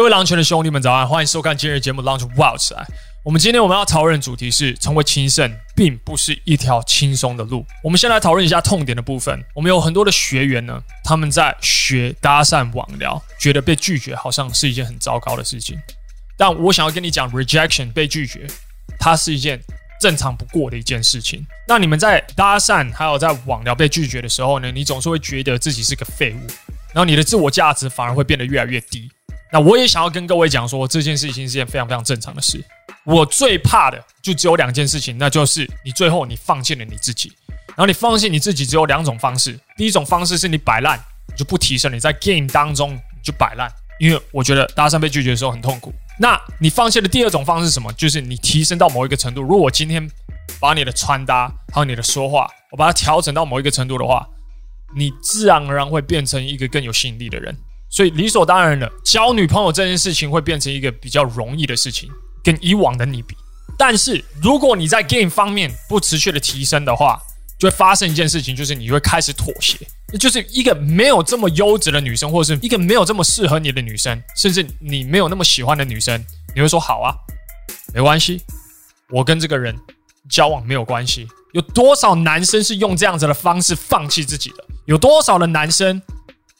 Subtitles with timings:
[0.00, 1.06] 各位狼群的兄弟们，早安！
[1.06, 2.80] 欢迎收看今日节目《狼群 Wow 起来》。
[3.22, 7.66] 我们今天我们要讨论的主题是：成为情圣并不是一条轻松的路。
[7.84, 9.44] 我们先来讨论一下痛点的部分。
[9.54, 15.78] 我们有很多的学员呢，他们在学搭讪网聊，觉得被拒绝好像是一件很糟糕的事情。
[16.38, 18.46] 但我想要跟你讲，rejection 被拒绝，
[18.98, 19.60] 它是一件
[20.00, 21.46] 正常不过的一件事情。
[21.68, 26.46] 那你们在搭讪还有在网聊被拒绝的时候呢，你总是会觉得自己是个废物，
[26.94, 29.10] 然后你的自我价值反而会变得越来越低。
[29.52, 32.64] 那我也想要跟各位讲说，这件事情是件非常非常正常的事。
[33.04, 37.32] 我最怕的就只有两件事情，那就是你最后你放弃了你自己，
[37.68, 39.58] 然后你放弃你自己只有两种方式。
[39.76, 43.68] 第一种方式是你摆烂，你就不提升，你在 game 当中你就摆烂，
[43.98, 45.92] 因为我觉得搭讪被拒绝的时候很痛苦。
[46.18, 47.92] 那你放弃的第二种方式是什么？
[47.94, 49.40] 就是你提升到某一个程度。
[49.40, 50.06] 如果我今天
[50.60, 54.28] 把你的穿搭还有你的说话，我把它调整到某一个程度的话，
[54.94, 57.56] 你自然而然会变成一个更有吸引力的人。
[57.90, 62.08] 所以理所当然的，交女朋友这件事情会变成一个比较容易的事情，
[62.42, 63.34] 跟以往的你比。
[63.76, 67.20] 但是如果你在 game 方面不持续的提升的话，
[67.58, 69.76] 就会发生一件事情，就是你会开始妥协。
[70.18, 77.14] 就是一个没有这么优质的女生，或者是一个没有这么适合你的女生，甚至你没有那么喜欢的女生，你会说好啊，
[77.92, 78.40] 没关系，
[79.10, 79.76] 我跟这个人
[80.28, 81.26] 交往没有关系。
[81.52, 84.64] 有多少男生是用这样子的方式放弃自己的？
[84.86, 86.00] 有多少的男生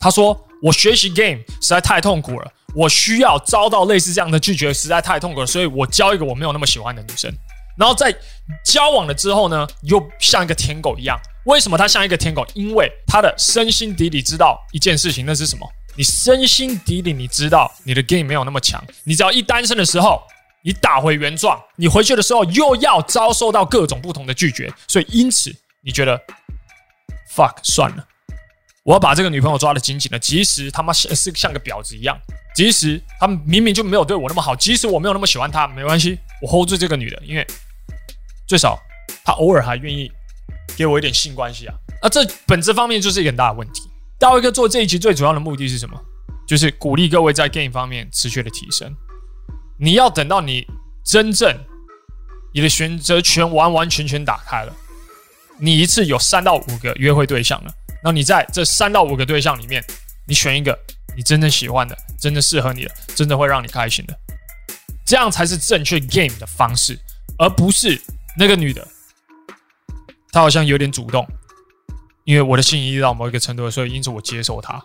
[0.00, 0.48] 他说？
[0.62, 7.32] 我学习 game 实在太痛苦了，我需要遭到类似这样的拒绝，实在太痛苦了，所以我交一个我没有那么喜欢的女生，
[7.78, 8.14] 然后在
[8.64, 11.18] 交往了之后呢，又像一个舔狗一样。
[11.46, 12.46] 为什么他像一个舔狗？
[12.52, 15.66] 因为他的身心底里知道一件事情，那是什么？
[15.96, 20.22] 你身心底里你知道你的 game 没有那么强，你只要一单身的时候，
[20.62, 25.50] 你打回原状，你回去的时候又要遭受到各种不同的拒绝，所以因此
[25.82, 26.20] 你觉得
[27.34, 28.06] fuck 算了。
[28.84, 32.18] 我要把这个女朋友抓得紧紧的，即使他妈是是像个婊子一样，
[32.54, 37.46] 即使他明明就没有对我那么好，即使我没有那么喜欢她，没关系，我 hold 住这个女的，因为
[38.48, 38.78] 最少
[39.24, 40.10] 她偶尔还愿意
[40.76, 41.74] 给我一点性关系啊。
[42.02, 43.82] 那这本质方面就是一个很大的问题。
[44.18, 45.98] 大卫哥做这一集最主要的目的是什么？
[46.46, 48.90] 就是鼓励各位在 game 方面持续的提升。
[49.78, 50.66] 你要等到你
[51.04, 51.54] 真正
[52.52, 54.74] 你的选择权完完全全打开了，
[55.58, 57.72] 你一次有三到五个约会对象了。
[58.02, 59.84] 那你在这三到五个对象里面，
[60.26, 60.78] 你选一个
[61.16, 64.18] 你真正喜欢的、真正适合你的、真的会让你开心的，
[65.04, 66.98] 这样才是正确 game 的方式，
[67.38, 68.00] 而不是
[68.38, 68.86] 那个女的，
[70.32, 71.26] 她好像有点主动，
[72.24, 74.82] 因为我的心意到某一个程度，所以因此我接受她。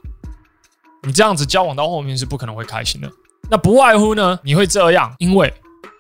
[1.04, 3.10] 你这样子交往到后面是不可能会开心的。
[3.50, 5.54] 那不外乎呢，你会这样，因为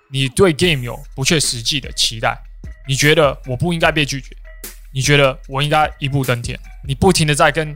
[0.09, 2.35] 你对 game 有不切实际的期待，
[2.87, 4.35] 你觉得我不应该被拒绝。
[4.95, 6.57] 你觉得我应该一步登天？
[6.87, 7.67] 你不停的在跟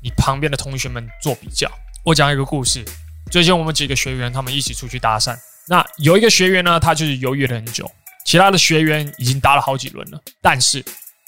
[0.00, 1.68] 你旁边的同学们做比较。
[2.04, 2.84] 我讲一个故事，
[3.32, 7.90] 最近我们几个学员他们一起出去搭讪，那有一个学员呢，他就是犹豫了很久，
[8.24, 10.80] 其他的学员已经搭了好几轮了，但是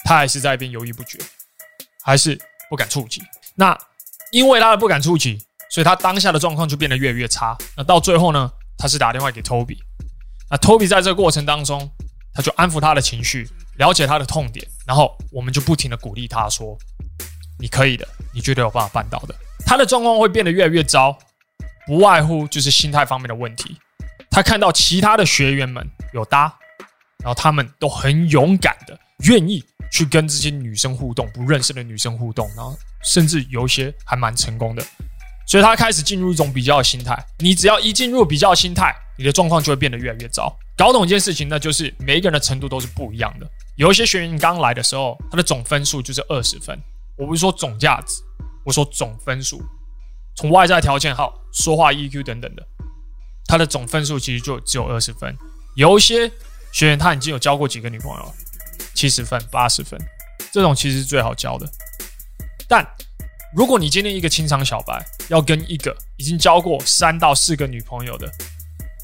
[0.05, 1.19] 他还是在一边犹豫不决，
[2.01, 2.39] 还是
[2.69, 3.21] 不敢触及。
[3.53, 3.77] 那
[4.31, 5.37] 因为他的不敢触及，
[5.69, 7.57] 所以他当下的状况就变得越来越差。
[7.75, 9.79] 那到最后呢，他是打电话给 Toby，
[10.49, 11.91] 那 Toby 在这个过程当中，
[12.33, 13.45] 他就安抚他的情绪。
[13.81, 16.77] 了解他的痛点，然后我们就不停的鼓励他说
[17.57, 19.33] ：“你可以的，你绝对有办法办到的。”
[19.65, 21.17] 他的状况会变得越来越糟，
[21.87, 23.75] 不外乎就是心态方面的问题。
[24.29, 25.83] 他看到其他的学员们
[26.13, 26.41] 有搭，
[27.23, 34.85] 然后他们都很勇敢的愿意去跟这些女生互动，不认识的女生互动，然后甚至有一些还蛮成功的。
[35.47, 37.17] 所以他开始进入一种比较的心态。
[37.39, 40.55] 你只要一进入比较心态，你的状况就会变得越来越糟。
[40.77, 43.49] 搞懂一件事情呢，就是每一个人的程度都是不一样的。
[43.77, 46.77] 有一些学员刚来的时候，他的总分数就是二十分。
[47.17, 48.21] 我不是说总价值，
[48.65, 49.61] 我说总分数，
[50.35, 52.63] 从外在条件好、说话 EQ 等等的，
[53.45, 55.35] 他的总分数其实就只有二十分。
[55.75, 56.31] 有一些
[56.73, 58.33] 学员他已经有交过几个女朋友，
[58.93, 59.99] 七十分、八十分，
[60.51, 61.69] 这种其实是最好交的。
[62.67, 62.85] 但
[63.55, 68.27] 如果你今天一个清场小白要跟一个已经交过三到四个女朋友的，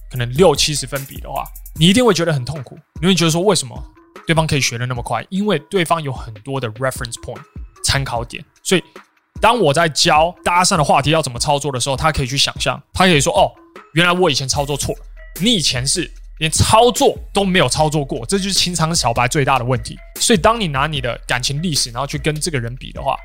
[0.09, 1.45] 可能六七十分比的话，
[1.75, 2.77] 你一定会觉得很痛苦。
[3.01, 3.93] 你会觉得说，为什么
[4.27, 5.25] 对方可以学得那么快？
[5.29, 7.39] 因为对方有很多的 reference point
[7.83, 8.43] 参考点。
[8.61, 8.83] 所以，
[9.39, 13.49] 当我在教搭讪的话题要怎么操作的时候，他可以去想象，他可以说：“哦，
[13.93, 15.01] 原来我以前操作错了。
[15.39, 23.15] 你以前是连操作都没有操作过，这就是情场小白最大的问题。”所以，当你拿你的感情历史，然后去跟这个人比的话，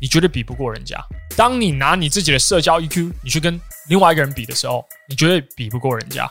[0.00, 0.96] 你绝对比不过人家。
[1.36, 6.30] 当你拿你自己的社交 EQ，你去跟另外一个人比的时候，你绝对比不过人家。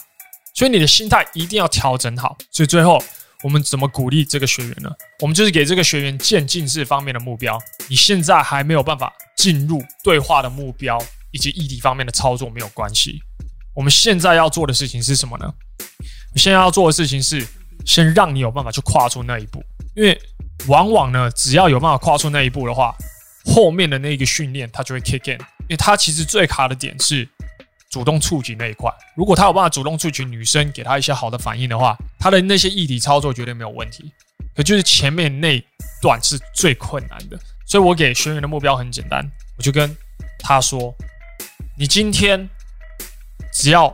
[0.53, 2.37] 所以你的心态一定要调整好。
[2.51, 3.01] 所以最后
[3.43, 4.89] 我们怎么鼓励这个学员呢？
[5.19, 7.59] 我们就是给这个学员渐进式方面的目标。
[7.87, 13.21] 你现在还没有办法进入对话的目标以及议题方面的操作没有关系。
[13.73, 15.53] 我们现在要做的事情是什么呢？
[16.33, 17.45] 我现在要做的事情是
[17.85, 19.63] 先让你有办法去跨出那一步，
[19.95, 20.19] 因为
[20.67, 22.95] 往往呢，只要有办法跨出那一步的话，
[23.45, 27.27] 后面的那个训练它就会 kick in，因为它其实最卡的点是
[27.91, 28.91] 主动触及那一块。
[29.15, 34.11] 如果他有办法主动触及女生，给他一些好的反应的话，他的那些异体操作绝对没有问题。
[34.55, 35.63] 可就是前面那
[36.01, 39.23] 段是最困难的，所以我给学员的目标很简单，
[39.57, 39.95] 我就跟
[40.39, 40.91] 他说
[41.77, 42.49] ：“你今天。”
[43.53, 43.93] 只要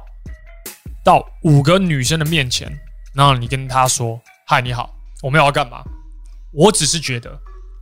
[1.03, 2.71] 到五个女生的面前，
[3.15, 5.83] 然后你跟她说：“嗨，你好，我们要干嘛？”
[6.53, 7.35] 我只是觉得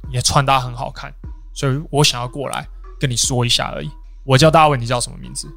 [0.07, 1.13] 你的穿搭很好看，
[1.53, 2.65] 所以我想要过来
[2.97, 3.91] 跟你说一下而已。
[4.23, 5.49] 我叫大卫，你叫什么名字？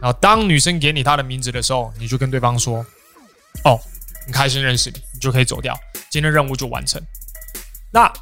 [0.00, 2.84] 然后当女生给你她的名字的时候，你就跟对方说
[3.64, 3.78] ：“哦，
[4.24, 5.74] 很开心认识你。”你就可以走掉，
[6.10, 7.02] 今天任务就完成。
[7.90, 8.12] 那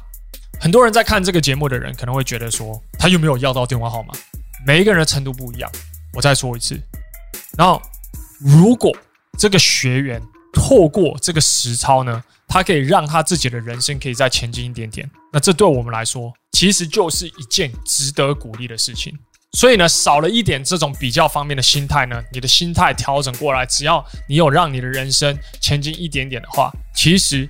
[0.61, 4.13] 很多人在看这个节目的人可能会觉得说，他有没有要到电话号码？
[4.65, 5.69] 每一个人的程度不一样。
[6.13, 6.79] 我再说一次。
[7.57, 7.81] 然后，
[8.39, 8.95] 如果
[9.37, 10.21] 这个学员
[10.53, 19.13] 透过这个实操呢，他可以让他自己的人生可以再前进一点点，那这对我们来说其实就是一件值得鼓励的事情。
[19.55, 27.49] 所以呢，少了一点这种比较方面的心态呢，你的心态调整过来，只要你有让你的人生前进一点点的话，其实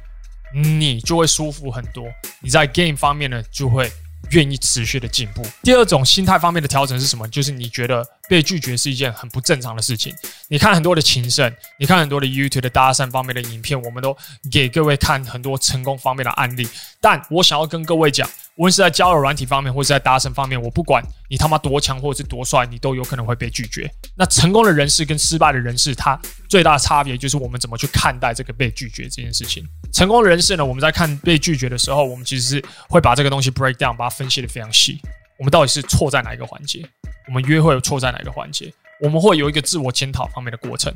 [0.54, 2.06] 你就会舒服很多。
[2.40, 3.92] 你在 game 方面呢，就会。
[4.31, 5.46] 愿意持续的进步。
[5.62, 7.28] 第二种心态方面的调整是什么？
[7.28, 10.12] 就是你觉得被拒绝是一件很不正常的事情。
[10.48, 14.18] 你看很多的情圣，你看很多的 YouTube 的搭讪方面的影片，我们都
[14.51, 16.68] 给各位看很多成功方面的案例。
[17.00, 23.90] 但我想要跟各位讲，无论是在交友软体方面，或是在搭讪方面，我不管你他妈多强或者是多帅，你都有可能会被拒绝。
[24.16, 26.18] 那成功的人士跟失败的人士，他
[26.48, 29.62] 最大的差别就是我们怎么去看待这个被拒绝这件事情。
[29.92, 35.01] 成功的人士呢，我们在看被拒绝的时候，我们其实是会把这个东西 break down，把它分析得非常细。
[35.38, 36.88] 我们到底是错在哪一个环节？
[37.28, 38.74] 我们约会错在哪一个环节？
[39.01, 40.94] 我们会有一个自我检讨方面的过程。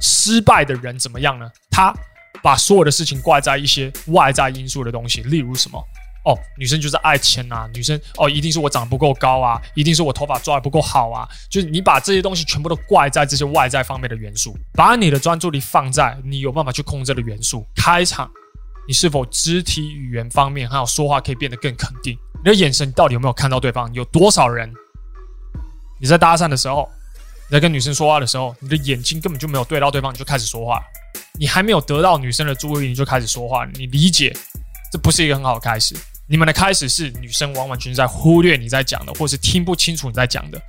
[0.00, 1.48] 失败的人怎么样呢？
[1.70, 1.94] 他
[2.42, 5.80] 把所有的事情挂在一些外在因素的东西，例如什么？
[6.26, 11.26] 哦，女生就是爱钱啊，女生哦，一定是我长得不够高啊，一定是我头发抓得不够好啊。
[11.48, 17.64] 就是你把这些东西全部都怪在这些外在方面的元素，把你的专注力放在你有办法去控制的元素。
[17.74, 18.30] 开场。
[18.88, 22.16] 你是否肢体语言方面还有说话可以变得更肯定？
[22.44, 23.92] 你的眼神到底有没有看到对方？
[23.92, 24.72] 有多少人
[26.00, 26.88] 你在搭讪的时候，
[27.50, 30.80] 你在跟女生说话的时候，你的眼睛根本就没有对到对方，你就开始说话。
[31.36, 33.66] 你还没有得到女生的注意，你就开始说话。
[33.74, 34.32] 你理解
[34.92, 35.96] 这不是一个很好的开始。
[36.28, 40.60] 你们的开始是女生完完全全在忽略你在讲的，或是听不清楚你在讲的。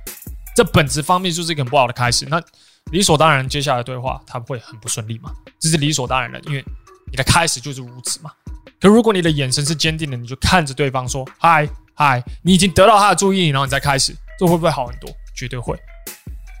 [0.54, 2.26] 这本质方面就是一个很不好的开始。
[2.26, 2.42] 那
[2.90, 5.30] 理所当然，接下来对话他会很不顺利嘛？
[5.58, 6.64] 这是理所当然的，因为。
[7.10, 8.30] 你的开始就是如此嘛？
[8.78, 15.10] 可如果你的眼神是坚定的，你就看着对方说“嗨嗨”，你已经得到他的注意，然后你再开始，这会不会好很多？
[15.34, 15.74] 绝对会。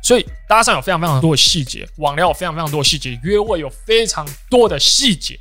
[0.02, 5.38] 所以搭讪有非常非常多的细节，网聊有非常非常多的细节，约会有非常多的细节。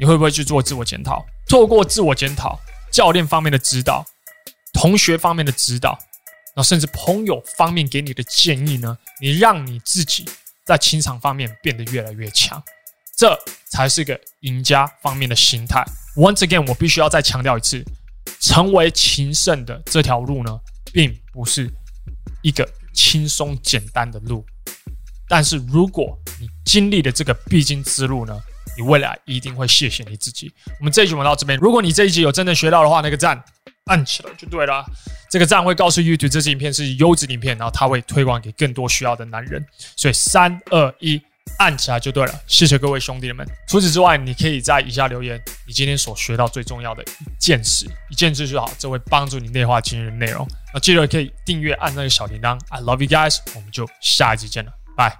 [0.00, 1.22] 你会不会去做自我检讨？
[1.48, 2.60] 透过自我检讨，
[2.92, 4.04] 教练方面的指导，
[4.72, 5.92] 同学方面的指导，
[6.54, 8.96] 然后甚至朋友方面给你的建议呢？
[9.20, 10.24] 你让你自己
[10.66, 12.62] 在情场方面变得越来越强。
[13.16, 13.36] 这
[13.68, 15.84] 才是个赢家方面的心态。
[16.14, 17.84] Once again，我必须要再强调一次，
[18.38, 20.56] 成为情圣的这条路呢，
[20.92, 21.68] 并不是
[22.42, 24.44] 一个轻松简单的路。
[25.26, 28.40] 但是如果你经历了这个必经之路呢，
[28.78, 30.50] 你未来一定会谢谢你自己。
[30.78, 33.42] 我们这一集玩到这边，如果你这一集有真的学到的话，那个赞
[33.86, 34.84] 按起来就对了。
[35.28, 39.62] 这个赞会告诉 YouTube 这支影片是优质影片，然后它会推广给更多需要的男人。
[39.96, 41.20] 所以三二一。
[41.56, 43.44] 按起来就对了，谢谢各位兄弟们。
[43.66, 47.06] 除此之外，你可以在以下留言你今天所学到最重要的一
[47.40, 50.46] 件事，一件事就好，这会帮助你内化今日的内容。
[50.74, 52.58] 那记得可以订阅，按那个小铃铛。
[52.68, 55.18] I love you guys，我们就下一集见了，拜。